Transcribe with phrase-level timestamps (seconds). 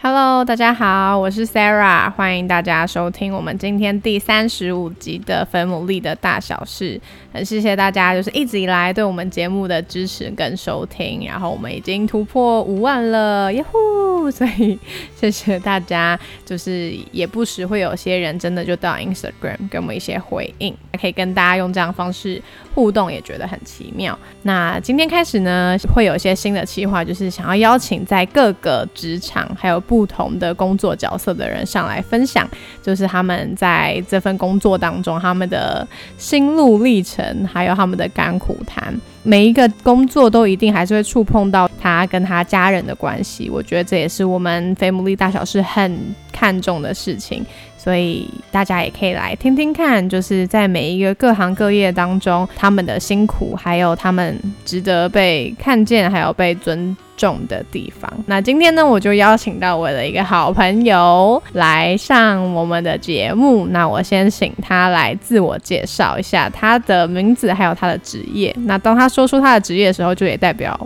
[0.00, 6.96] Hello，大家好，我是 Sarah，欢迎大家收听我们今天第三十五集的《粉牡蛎的大小事》。
[7.32, 14.30] 很谢谢大家，就是一直以来对我们节目的支持跟收听，然后我们已经突破五万了，耶呼！
[14.30, 14.78] 所以
[15.16, 22.40] 谢谢大家，就是也不时会有些人真的就到 Instagram 给我们一些回应，可以跟大家用这样方式
[22.78, 24.16] 互动，也觉得很奇妙。
[24.42, 32.48] 那今天开始呢，会有一些新的计划，就是想要邀请在各个职场还有不同的工作角色的人上来分享，
[32.80, 35.84] 就是他们在这份工作当中他们的
[36.16, 37.18] 心路历程。
[37.52, 43.48] 还有他们的甘苦谈，每一个工作都一定还是会触碰到他跟他家人的关系。
[43.48, 45.98] 我觉得这也是我们非牟利大小事很
[46.30, 47.44] 看重的事情，
[47.88, 56.94] 所以大家也可以来听听看，就是在每一个各行各业当中，他们的辛苦，还有他们值得被看见，还有被尊。
[57.16, 58.08] 重的地方。
[58.26, 63.66] 那今天呢，我就邀请到我的一个好朋友来上我们的节目。
[63.66, 68.54] 那我先请他来自我介绍一下他的名字，还有他的职业。
[68.60, 70.78] 那当他说出他的职业的时候，就也代表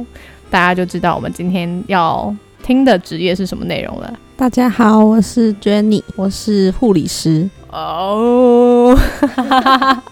[0.48, 4.12] 大家就知道我们今天要听的职业是什么内容了。
[4.36, 7.48] 大家好，我是 Jenny，我是护理师。
[7.70, 8.96] 哦。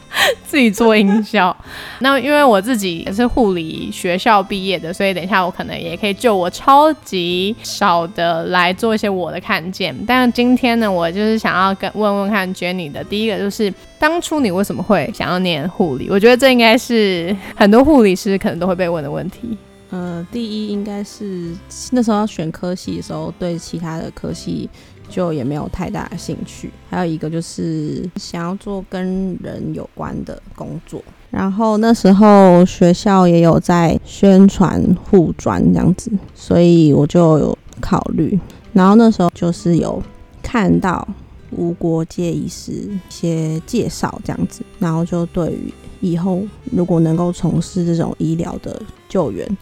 [0.45, 1.57] 自己做营销，
[2.01, 9.97] 那因为我自己也是护理学校毕业的，所以等一下我可能也可以就我超级少的来做一些我的看见。
[10.05, 16.09] 但今天呢，我就是想要跟问问看 Jenny 的第一个，就是当初你为什么会想要念护理？
[16.11, 19.57] 我觉得这应该是很多护理师可能都会被问的问题。
[19.91, 21.55] 呃，第一应该是
[21.91, 24.69] 那时候要选科系的时候，对其他的科系。
[25.13, 31.03] 就也没有太大的兴趣，还有一个就是想要做跟人有关的工作。
[31.33, 38.39] 然后那时候学校也有在宣传护专这样子，所以我就有考虑。
[38.73, 40.01] 然后那时候就是有
[40.41, 41.05] 看到
[41.51, 46.41] 无国界医师一些介绍这样子，然后就对于以后
[46.71, 49.59] 如果能够从事这种医疗的救援，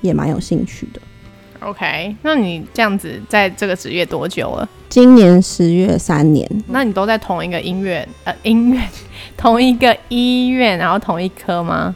[0.00, 1.00] 也蛮有兴趣的。
[1.60, 4.68] OK，那你这样子在这个职业多久了？
[4.88, 6.48] 今年十月三年。
[6.68, 8.80] 那你都在同一个音乐呃音乐
[9.36, 11.94] 同一个医院，然后同一科吗？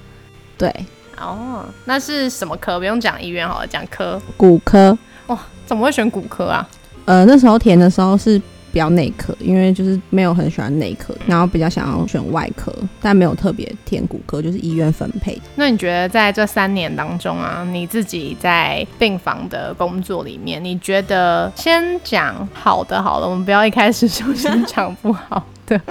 [0.58, 0.70] 对。
[1.18, 2.78] 哦，那是什么科？
[2.78, 4.20] 不用讲医院好了，讲科。
[4.36, 4.96] 骨科。
[5.28, 6.68] 哇，怎么会选骨科啊？
[7.06, 8.40] 呃，那时候填的时候是。
[8.74, 15.40] 比较内科，因为就是没有很喜欢内科，然后比较想要选外科，但没有特别填骨科，就是医院分配。
[15.54, 25.80] 那你觉得在这三年当中啊，你自己在病房的工作里面，你觉得先讲好的好了，我们不要一开始就先讲不好的。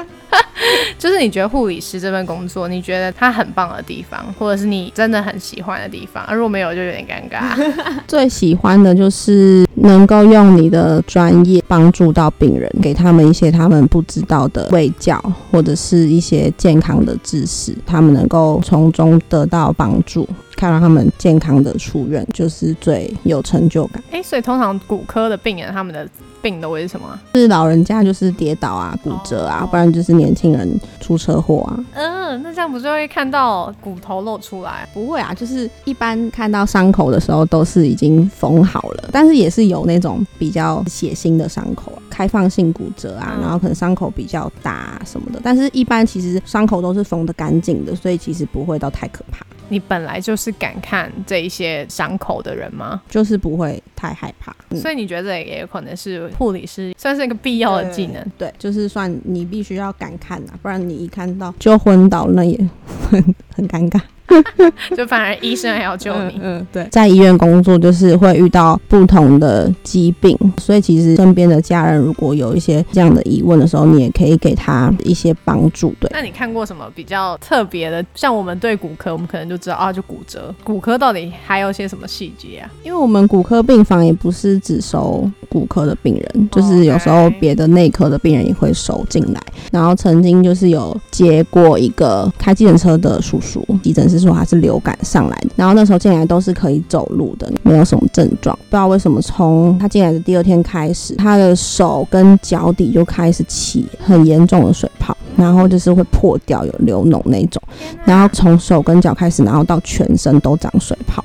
[0.98, 7.56] 就是你觉得护理师这份工作，你觉得它很棒的地方，或者是你真的很喜欢的地方，如果没有就有点尴尬。
[8.08, 15.22] 最喜欢的就是能够用你的专业帮助到病人，给他们一些他们不知道的卫教，
[15.52, 24.04] 或者是一些健康的知识，他们能够从中得到帮助，看到他们健康的出院，就是最有成就感。
[24.12, 26.08] 哎，所以通常骨科的病人他们的。
[26.44, 27.18] 病都会是什么？
[27.36, 31.86] 是老人家就是跌倒啊、骨折啊，不然就是年轻人出车祸啊。
[31.94, 34.86] 嗯，那这样不就会看到骨头露出来？
[34.94, 45.40] 不会啊，就是一般看到伤口的时候都是已经缝好了，但是也是有那种比较血腥的伤口，开放性骨折啊，然后可能伤口比较大什么的。
[45.42, 49.46] 但是一般其实伤口都是缝的干净的，所以其实不会到太可怕。
[49.74, 53.02] 你本来就是敢看这一些伤口的人吗？
[53.10, 58.24] 就是不会太害怕，所以你觉得也有可能是护理师算是一个必要的技能？
[58.38, 62.56] 对，就是算你必须要敢看呐，不然你一看到就昏倒，那也
[63.10, 64.00] 很很尴尬。
[64.96, 66.40] 就反而医生还要救你。
[66.42, 75.94] 嗯，对，在医院工作就是会遇到不同的疾病，所以其实身边的家人如果有一些这样的疑问的时候，你也可以给他一些帮助。
[76.00, 78.04] 对，那你看过什么比较特别的？
[78.16, 80.54] 像我们对骨科，我们可能就知道啊，就骨折。
[80.64, 82.70] 骨科到底还有些什么细节啊？
[82.84, 89.42] 因为我们骨科病房也不是只收骨科的病人，就是有时候别的内科的病人也会收进来。
[89.72, 94.24] 然后曾经就是有接过一个开计程车的叔叔，急诊室。
[94.24, 98.58] 说他是流感上来的，然后那时候进来都是可以走路的，没有什么症状。
[98.70, 107.62] 不知道为什么从他进来的第二天开始，他的手跟脚底就开始起很严重的水泡，然后就是会破掉、有流脓那种。
[108.06, 111.22] 然后从手跟脚开始，然后到全身都长水泡。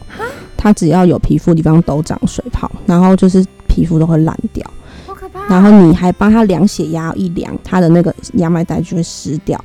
[0.57, 4.69] 他只要有皮肤的地方都长水泡，然后就是皮肤都会烂掉。
[5.49, 9.63] 然后你还帮他量血压，一量他的那个压脉带就会湿掉。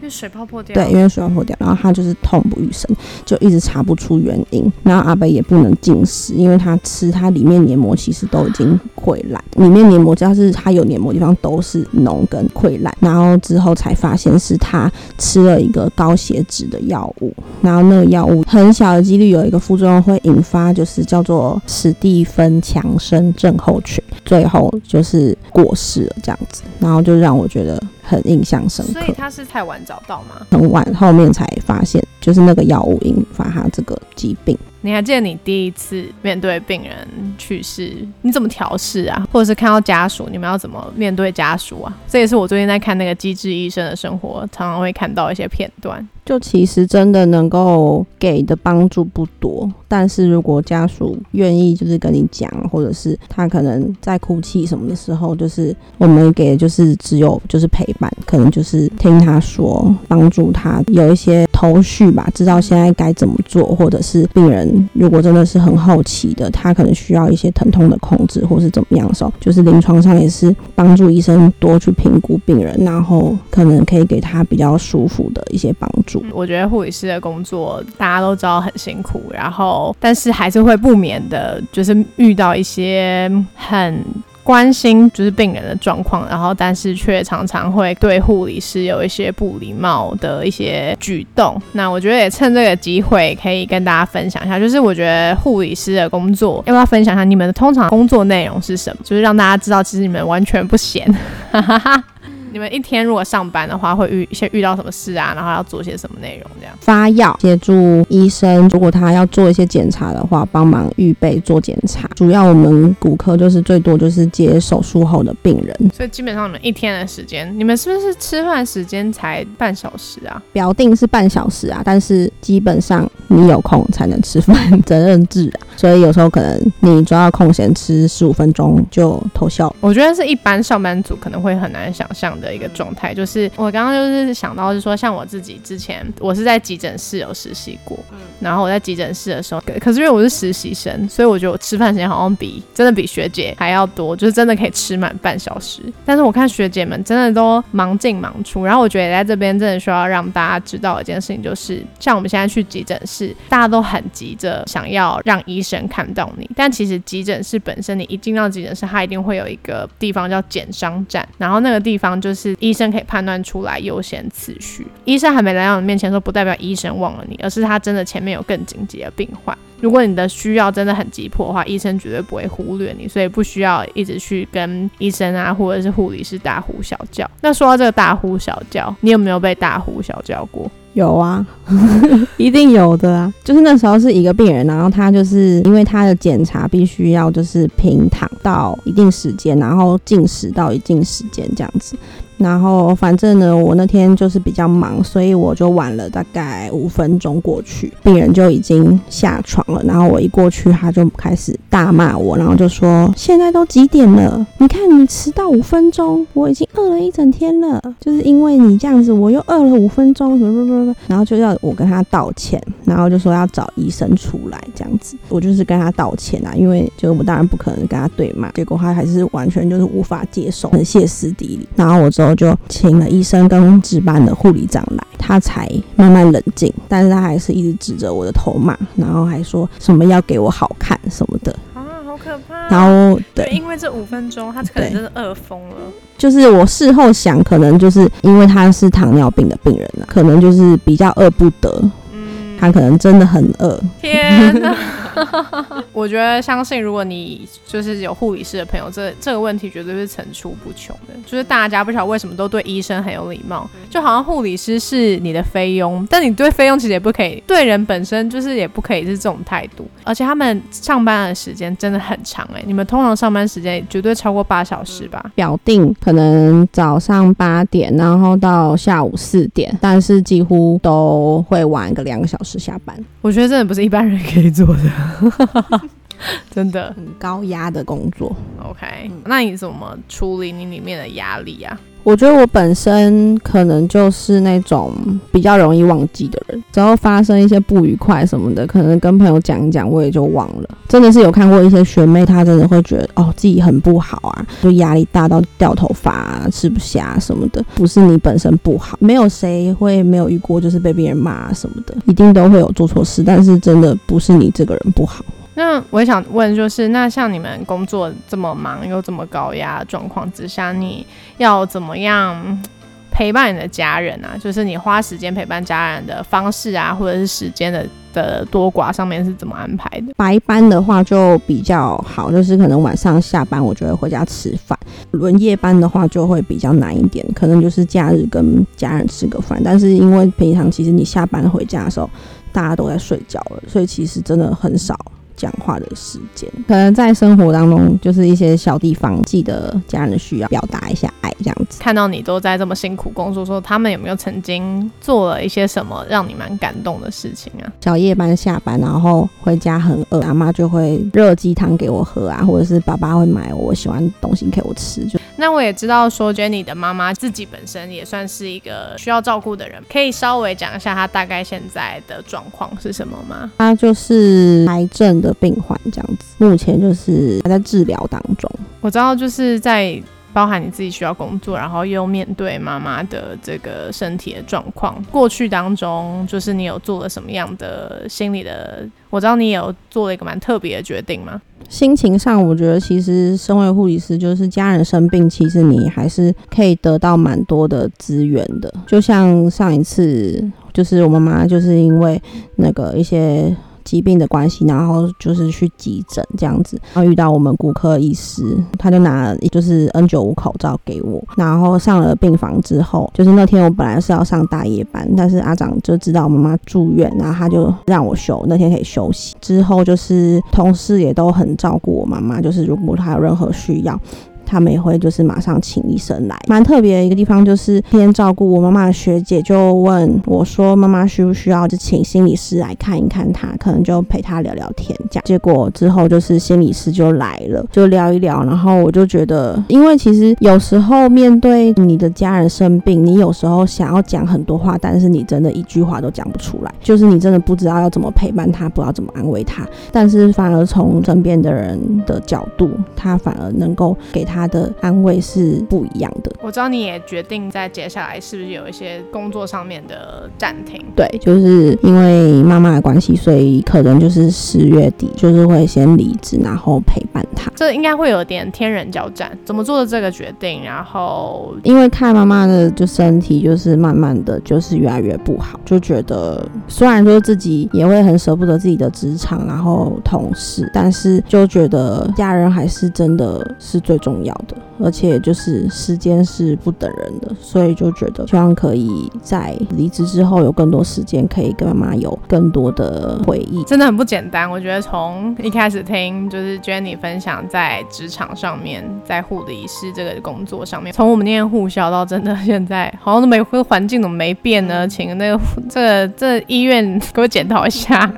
[0.00, 2.90] 因为水泡破掉，对，因为水泡破掉，然后他就是痛不欲生，
[3.26, 4.72] 就一直查不出原因。
[4.82, 12.96] 然后阿北也不能进食，因为他吃它里面黏膜其实都已经溃烂，里面黏膜只要是他有黏膜地方都是脓跟溃烂。
[12.98, 17.30] 然后之后才发现是他吃了一个高血脂的药物，
[17.60, 26.62] 然后那个药物很小的几率有一个副作用会引发，就是叫做史蒂芬强生症候群，最后就是过世了这样子。
[26.78, 27.78] 然后就让我觉得。
[28.10, 30.44] 很印象深刻，所以他是太晚找到吗？
[30.50, 34.58] 很晚后面才发现，就是那个药物引发他这个疾病。
[34.82, 37.06] 你还记得你第一次面对病人
[37.36, 37.92] 去世，
[38.22, 39.26] 你怎么调试啊？
[39.30, 41.96] 或者是看到家属，你们要怎么面对家属啊？
[42.08, 46.06] 这也是我最近在看那个《机智医生的生活》，常常会看到一些片段。
[46.24, 64.88] 就其实真的能够给的帮助不多，但是如果家属愿意就是跟你讲，或者是他可能在哭泣什么的时候，就是我们给的就是只有就是陪伴，可能就是听他说，帮助他有一些头绪吧，知道现在该怎么做，或者是病人。
[64.94, 76.24] 如果真的是很好奇的，他可能需要一些疼痛的控制，或是怎么样的时候，就是临床上也是帮助医生多去评估病人，然后可能可以给他比较舒服的一些帮助。
[76.32, 84.02] 我觉得护理师的工作大家都知道很辛苦，然后但是还是会不免的，就是遇到一些很。
[84.42, 91.60] 关心就是病人的状况，然后但是却常常会对护理师有一些不礼貌的一些举动。
[91.72, 99.02] 那我觉得也趁这个机会可以跟大家分享一下，就是我觉得护理师的工作要不要分享一下你们通常工作内容是什么？
[99.04, 101.06] 就是让大家知道其实你们完全不闲。
[101.52, 102.04] 哈哈哈
[102.52, 105.32] 你们一天如果上班的话，会遇一些遇到什么事啊？
[105.34, 106.50] 然后要做些什么内容？
[106.58, 112.08] 这样发药，协助医生，如果他要做一些检查的话，帮忙预备做检查。
[112.16, 120.42] 主要我们骨科就是最多就是接手术后的病人，所以基本上你们一天的时间，你们是不是吃饭时间才半小时啊？
[120.52, 125.70] 表定是半小时啊，但是基本上你有空才能吃饭，责任制啊。
[125.76, 129.74] 所以有时候可能你抓到空闲吃十五分钟就偷笑。
[129.80, 132.36] 我觉得是一般上班族可能会很难想象。
[132.40, 145.82] 的一个状态，就是我刚刚就是想到是说，像我自己之前，我是在急诊室有实习过，嗯然后我在急诊室的时候，可是因为我是实习生，所以我觉得我吃饭时间好像比真的比学姐还要多，就是真的可以吃满半小时。
[146.06, 162.29] 但是我看学姐们真的都忙进忙出，然后我觉得在这边真的需要让大家知道一件事情，就是像我们现在去急诊室，大家都很急着想要让医生看到你，但其实急诊室本身，你一进到急诊室，它一定会有一个地方叫检伤站，然后那个地方就。
[162.30, 164.86] 就是医生可以判断出来优先次序。
[165.04, 169.56] 医生还没来到你面前，说不代表医生忘了你，而是他真的前面有更紧急的病患。
[169.80, 177.28] 如果你的需要真的很急迫的话，医生绝对不会忽略你，所以不需要一直去跟医生啊或者是护理师大呼小叫。
[177.40, 180.70] 那说到这个大呼小叫，你有没有被大呼小叫过？
[180.94, 181.46] 有啊，
[182.36, 183.32] 一定有的啊。
[183.44, 191.96] 就是那时候是一个病人，然后他就是因为他的检查必须要就是平躺到一定时间，然后进食到一定时间这样子。
[192.40, 199.82] 然后反正呢，我那天就是比较忙，所以我就晚了大概五分钟过去，病人就已经下床了。
[199.84, 204.46] 然后我一过去，他就开始大骂我，然后就说：“现在都几点了？
[204.56, 215.14] 你看你迟到五分钟，我已经饿了一整天了，就是因为你这样子，我又饿了五分钟，什么什么什么。”然后就要我跟他道歉，然后就说要找医生出来这样子。
[215.28, 221.68] 我就是跟他道歉啊，因为就我当然不可能跟他对骂，结果他还是完全就是无法接受，很歇斯底里。
[221.76, 222.29] 然后我之后。
[222.30, 232.68] 我就请了医生跟值班的护理长来，他才慢慢冷静，但是他还是一直指着我的头骂，然后还说什么要给我好看什么的啊，好可怕！
[232.68, 235.76] 然后对，因为这五分钟，他可能真的饿疯了。
[236.16, 241.82] 就是我事后想，可能就是因为他是糖尿病的病人了，可能就是比较饿不得，
[242.12, 243.76] 嗯，他可能真的很饿。
[244.00, 244.72] 天哪！
[245.92, 251.14] 我觉得相信，如果你就是有护理师的朋友，这这个问题绝对是层出不穷的。
[251.26, 259.88] 就是大家不晓得为什么都对医生很有礼貌，就好像护理师是你的菲佣，但你对菲佣其实也不可以，对人本身就是也不可以是这种态度。
[260.04, 265.24] 而且他们上班的时间真的很长哎，你们通常上班时间绝对超过八小时吧？
[265.34, 272.96] 表定可能早上八点，然后到下午四点，但是几乎都会晚个两个小时下班。
[273.20, 274.82] 我觉得真的不是一般人可以做的。
[276.50, 278.34] 真的很高压的工作。
[278.62, 281.80] OK，那你怎么处理你里面的压力啊？
[282.02, 284.92] 我觉得我本身可能就是那种
[285.30, 290.68] 比较容易忘记的人，只要发生一些不愉快什么的，可能跟朋友讲一讲，我也就忘了。
[290.88, 297.64] 真的是有看过一些学妹，她真的会觉得哦自己很不好啊，就压力大到掉头发、吃不下什么的。
[297.74, 305.24] 不是你本身不好，没有谁会没有遇过，就是被别人骂什么的，一定都会有做错事，但是真的不是你这个人不好。
[305.60, 312.62] 那我也想问，就是那像你们工作这么忙又这么高压状况之下，你要怎么样
[313.10, 314.38] 陪伴你的家人啊？
[314.40, 320.14] 就是你花时间陪伴家人的方式啊，或者是时间的的多寡上面是怎么安排的？
[320.16, 324.74] 白班的话就比较好，就是可能晚上下班我就会回家吃饭；
[325.10, 329.60] 轮夜班的话就会比较难一点，可能就是假日跟家人吃个饭。
[329.62, 332.08] 但是因为平常其实你下班回家的时候，
[332.50, 334.96] 大家都在睡觉了，所以其实真的很少。
[335.40, 341.78] 讲话的时间，可能在生活当中，就是一些小地方，记得家人需要表达一下爱，这样子。
[341.80, 347.72] 看到你都在这么辛苦工作，说他们有没有曾经做了一些什么让你蛮感动的事情啊？
[347.80, 355.06] 小夜班下班，然后回家很饿，阿妈就会热鸡汤给我喝啊，或者是爸爸会买我喜欢的东西给我吃。
[355.06, 363.50] 就那我也知道说，Jenny 的妈妈自己本身也算是一个需要照顾的人，可以稍微讲一下她大概现在的状况是什么吗？
[363.56, 365.29] 她就是癌症的。
[365.34, 368.50] 病患这样子，目前就是还在治疗当中。
[368.80, 370.00] 我知道，就是在
[370.32, 374.94] 包含你自己需要工作，然后又面对妈妈的这个身体的状况。
[375.10, 378.88] 过去当中，就是你有做了什么样的心理的？
[379.10, 381.42] 我知道你有做了一个蛮特别的决定吗？
[381.68, 388.72] 心情上，我觉得其实身为护理师，就是家人生病，其实你还是可以得到蛮多的资源的。
[388.86, 392.20] 就像上一次，就是我妈妈就是因为
[392.56, 393.54] 那个一些。
[393.90, 409.34] 疾病的关系，然后就是去急诊这样子，然后遇到我们骨科医师，他就拿就是 N 九五口罩给我，然后上了病房之后，就是那天我本来是要上大夜班，但是阿长就知道我妈妈住院，然后他就让我休，那天可以休息。
[409.40, 414.00] 之后就是同事也都很照顾我妈妈，就是如果她有任何需要。
[414.50, 444.39] 他们也会就是马上请医生来，蛮特别的一个地方就是天照顾我妈妈的学姐就问我说：“妈妈需不需要就请心理师来看一看她，可能就陪她聊聊天这样。”结果之后就是心理师就来了，就聊一聊，然后我就觉得，因为其实有时候面对你的家人生病，你有时候想要讲很多话，但是你真的一句话都讲不出来，就是你真的不知道要怎么陪伴他，不知道怎么安慰他，但是反而从身边的人的角度，他反而能够给他。
[444.40, 446.32] 他的安慰是不一样的。
[446.40, 450.82] 我知道你也决定在接下来是不是有一些工作上面的暂停？
[450.96, 457.52] 对，就是因为妈妈的关系，所以可能就是十月底就是会先离职，然后陪伴她。
[457.54, 460.62] 这应该会有点天人交战，怎么做的这个决定？
[460.64, 474.29] 然后因为看妈妈的就身体就是慢慢的就是越来越不好，就觉得虽然说自己也会很舍不得自己的职场，然后同事，但是就觉得家人还是真的是最重要。
[474.48, 484.50] 的，而且就是时间是不等人的，所以就觉得希望可以在离职之后有更多时间，可以跟妈妈有更多的回忆，真的很不简单。
[484.50, 494.86] 我觉得从一开始听就是 Jenny 分享在职场上面，在护理师这个工作上面，从我们念护校到真的现在好像都没环境怎么没变呢？
[494.88, 498.10] 请那个这个这医院给我检讨一下。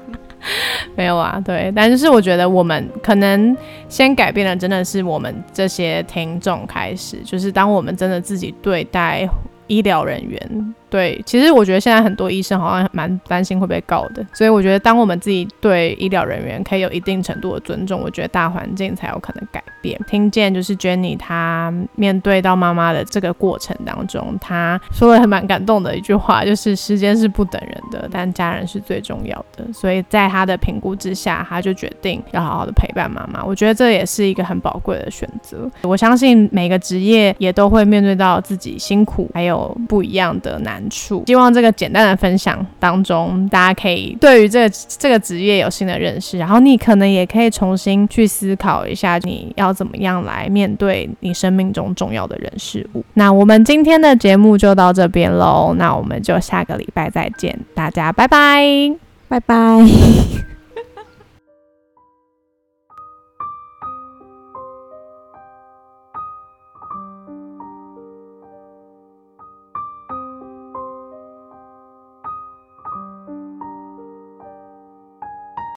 [0.97, 3.57] 没有啊，对，但是我觉得我们可能
[3.89, 9.29] 先改变的，真的是我们这些听众开始，就是当我们真的自己对待
[9.67, 10.75] 医疗人员。
[10.93, 19.99] 对，其实我觉得现在很多医生好像蛮担心会被告的，所以我觉得当我们自己对医疗人员可以有一定程度的尊重，我觉得大环境才有可能改变。
[20.07, 29.65] 听见就是 Jenny 她面对到妈妈的这个过程当中，她说了很蛮感动的一句话，就是时间是不等人的，但家人是最重要的。
[29.73, 33.43] 所以在她的评估之下，她就决定要好好的陪伴妈妈。
[33.43, 35.67] 我觉得这也是一个很宝贵的选择。
[35.85, 53.05] 我相信每个职业也都会面对到自己辛苦还有不一样的难处希望这个简单的分享当中，大家可以对于这个这个职业有新的认识，然后你可能也可以重新去思考一下，你要怎么样来面对你生命中重要的人事物。
[53.15, 58.63] 那我们今天的节目就到这边喽，那我们就下个礼拜再见，大家拜拜，
[59.29, 60.52] 拜拜。